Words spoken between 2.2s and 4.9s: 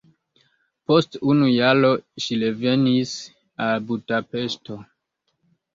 ŝi revenis al Budapeŝto.